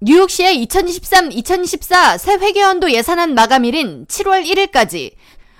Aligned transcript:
뉴욕시의 0.00 0.66
2023-2024 0.66 2.18
새 2.18 2.34
회계연도 2.34 2.92
예산안 2.92 3.34
마감일인 3.34 4.04
7월 4.06 4.44
1일까지 4.44 5.12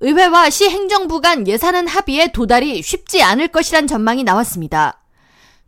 의회와 0.00 0.50
시 0.50 0.68
행정부 0.68 1.22
간 1.22 1.48
예산안 1.48 1.86
합의에 1.88 2.30
도달이 2.32 2.82
쉽지 2.82 3.22
않을 3.22 3.48
것이란 3.48 3.86
전망이 3.86 4.24
나왔습니다. 4.24 4.97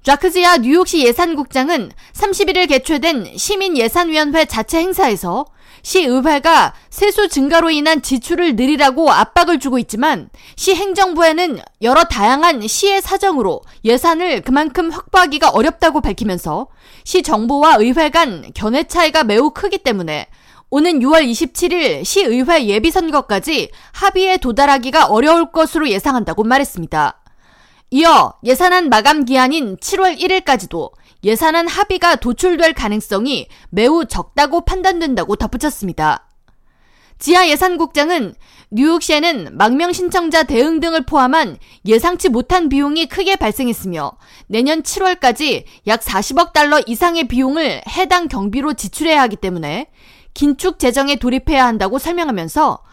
좌크지아 0.03 0.59
뉴욕시 0.59 1.05
예산국장은 1.05 1.91
31일 2.15 2.69
개최된 2.71 3.37
시민예산위원회 3.37 4.47
자체 4.47 4.79
행사에서 4.79 5.45
시의회가 5.83 6.73
세수 6.89 7.29
증가로 7.29 7.71
인한 7.71 8.01
지출을 8.01 8.57
늘리라고 8.57 9.11
압박을 9.11 9.59
주고 9.59 9.79
있지만 9.79 10.31
시 10.57 10.75
행정부에는 10.75 11.61
여러 11.83 12.05
다양한 12.05 12.67
시의 12.67 13.03
사정으로 13.03 13.61
예산을 13.85 14.41
그만큼 14.41 14.91
확보하기가 14.91 15.51
어렵다고 15.51 16.01
밝히면서 16.01 16.69
시 17.05 17.23
정부와 17.23 17.77
의회 17.79 18.09
간 18.09 18.51
견해 18.55 18.85
차이가 18.85 19.23
매우 19.23 19.51
크기 19.51 19.77
때문에 19.77 20.29
오는 20.71 21.01
6월 21.01 21.29
27일 21.31 22.05
시의회 22.07 22.67
예비선거까지 22.67 23.71
합의에 23.93 24.39
도달하기가 24.39 25.07
어려울 25.07 25.53
것으로 25.53 25.91
예상한다고 25.91 26.45
말했습니다. 26.45 27.21
이어 27.93 28.35
예산안 28.45 28.89
마감 28.89 29.25
기한인 29.25 29.77
7월 29.77 30.17
1일까지도 30.17 30.93
예산안 31.25 31.67
합의가 31.67 32.17
도출될 32.17 32.73
가능성이 32.73 33.49
매우 33.71 34.07
적다고 34.07 34.65
판단된다고 34.65 35.35
덧붙였습니다. 35.35 36.29
지하 37.19 37.49
예산국장은 37.49 38.35
뉴욕시에는 38.71 39.57
망명 39.59 39.93
신청자 39.93 40.45
대응 40.45 40.79
등을 40.79 41.05
포함한 41.05 41.59
예상치 41.85 42.29
못한 42.29 42.69
비용이 42.69 43.07
크게 43.07 43.35
발생했으며 43.35 44.13
내년 44.47 44.83
7월까지 44.83 45.65
약 45.89 46.01
40억 46.01 46.53
달러 46.53 46.81
이상의 46.87 47.27
비용을 47.27 47.83
해당 47.89 48.29
경비로 48.29 48.75
지출해야 48.75 49.21
하기 49.23 49.37
때문에 49.37 49.91
긴축 50.33 50.79
재정에 50.79 51.17
돌입해야 51.17 51.67
한다고 51.67 51.99
설명하면서 51.99 52.85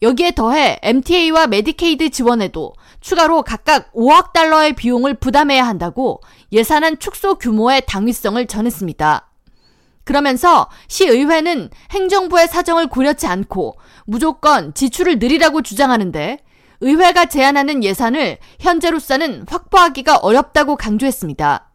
여기에 0.00 0.32
더해 0.32 0.78
MTA와 0.82 1.48
메디케이드 1.48 2.10
지원에도 2.10 2.74
추가로 3.00 3.42
각각 3.42 3.92
5억 3.92 4.32
달러의 4.32 4.74
비용을 4.74 5.14
부담해야 5.14 5.66
한다고 5.66 6.20
예산안 6.52 6.98
축소 6.98 7.34
규모의 7.34 7.82
당위성을 7.86 8.46
전했습니다. 8.46 9.28
그러면서 10.04 10.70
시의회는 10.86 11.70
행정부의 11.90 12.48
사정을 12.48 12.86
고려치 12.88 13.26
않고 13.26 13.76
무조건 14.06 14.72
지출을 14.72 15.18
늘리라고 15.18 15.62
주장하는데 15.62 16.38
의회가 16.80 17.26
제안하는 17.26 17.82
예산을 17.82 18.38
현재로서는 18.60 19.44
확보하기가 19.48 20.18
어렵다고 20.18 20.76
강조했습니다. 20.76 21.70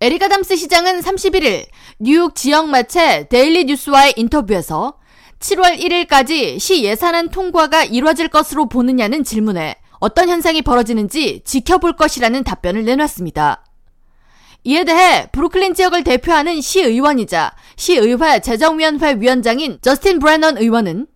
에릭 0.00 0.20
아담스 0.20 0.56
시장은 0.56 1.00
31일 1.00 1.66
뉴욕 2.00 2.34
지역 2.34 2.68
매체 2.68 3.28
데일리 3.28 3.64
뉴스와의 3.64 4.14
인터뷰에서 4.16 4.97
7월 5.40 5.78
1일까지 5.78 6.58
시 6.58 6.84
예산안 6.84 7.28
통과가 7.28 7.84
이뤄질 7.84 8.28
것으로 8.28 8.68
보느냐는 8.68 9.22
질문에 9.22 9.76
어떤 10.00 10.28
현상이 10.28 10.62
벌어지는지 10.62 11.42
지켜볼 11.44 11.96
것이라는 11.96 12.42
답변을 12.44 12.84
내놨습니다. 12.84 13.64
이에 14.64 14.84
대해 14.84 15.28
브루클린 15.30 15.74
지역을 15.74 16.02
대표하는 16.04 16.60
시의원이자 16.60 17.52
시의회 17.76 18.40
재정위원회 18.40 19.14
위원장인 19.14 19.78
저스틴 19.80 20.18
브래넌 20.18 20.58
의원은 20.58 21.06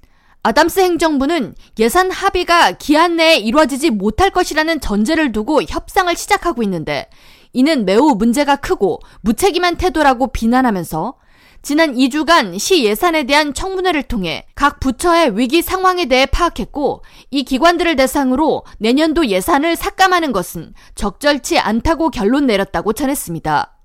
아담스 0.45 0.81
행정부는 0.81 1.55
예산 1.79 2.11
합의가 2.11 2.73
기한 2.73 3.17
내에 3.17 3.37
이루어지지 3.37 3.91
못할 3.91 4.31
것이라는 4.31 4.81
전제를 4.81 5.33
두고 5.33 5.63
협상을 5.63 6.15
시작하고 6.17 6.63
있는데 6.63 7.09
이는 7.53 7.85
매우 7.85 8.15
문제가 8.17 8.57
크고 8.57 9.01
무책임한 9.21 9.77
태도라고 9.77 10.33
비난하면서 10.33 11.15
지난 11.63 11.95
2주간 11.95 12.59
시 12.59 12.85
예산에 12.85 13.23
대한 13.23 13.55
청문회를 13.55 14.03
통해 14.03 14.45
각 14.57 14.81
부처의 14.81 15.39
위기 15.39 15.63
상황에 15.63 16.07
대해 16.07 16.27
파악했고 16.27 17.05
이 17.31 17.45
기관들을 17.45 17.95
대상으로 17.95 18.65
내년도 18.79 19.29
예산을 19.29 19.77
삭감하는 19.77 20.33
것은 20.33 20.75
적절치 20.97 21.61
않다고 21.61 22.11
결론 22.11 22.47
내렸다고 22.47 22.93
전했습니다. 22.93 23.77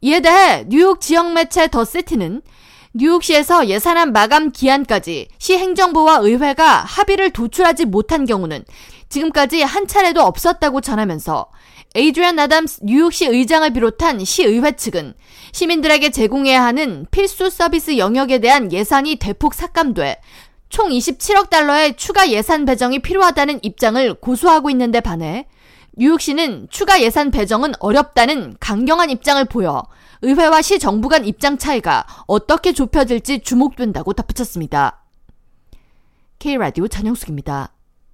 이에 0.00 0.20
대해 0.20 0.64
뉴욕 0.66 1.00
지역 1.00 1.32
매체 1.32 1.68
더 1.68 1.84
시티는 1.84 2.42
뉴욕시에서 2.94 3.68
예산안 3.68 4.12
마감 4.12 4.50
기한까지 4.50 5.28
시 5.38 5.56
행정부와 5.56 6.16
의회가 6.16 6.80
합의를 6.80 7.30
도출하지 7.30 7.84
못한 7.84 8.26
경우는 8.26 8.64
지금까지 9.08 9.62
한 9.62 9.86
차례도 9.86 10.22
없었다고 10.22 10.80
전하면서 10.80 11.50
에이드리안 11.94 12.36
나담스 12.36 12.80
뉴욕시 12.84 13.26
의장을 13.26 13.68
비롯한 13.72 14.24
시의회 14.24 14.72
측은 14.72 15.14
시민들에게 15.52 16.10
제공해야 16.10 16.62
하는 16.62 17.06
필수 17.10 17.48
서비스 17.48 17.96
영역에 17.96 18.38
대한 18.38 18.70
예산이 18.72 19.16
대폭 19.16 19.54
삭감돼 19.54 20.20
총 20.68 20.90
27억 20.90 21.48
달러의 21.48 21.96
추가 21.96 22.30
예산 22.30 22.66
배정이 22.66 22.98
필요하다는 22.98 23.60
입장을 23.62 24.14
고수하고 24.14 24.68
있는데 24.70 25.00
반해 25.00 25.46
뉴욕시는 25.96 26.68
추가 26.70 27.00
예산 27.00 27.30
배정은 27.30 27.72
어렵다는 27.80 28.56
강경한 28.60 29.10
입장을 29.10 29.42
보여 29.46 29.84
의회와 30.22 30.62
시 30.62 30.78
정부 30.78 31.08
간 31.08 31.24
입장 31.24 31.58
차이가 31.58 32.06
어떻게 32.26 32.72
좁혀질지 32.72 33.40
주목된다고 33.40 34.12
덧붙였습니다. 34.12 35.04
K라디오 36.38 36.86
전영숙입니다. 36.86 37.72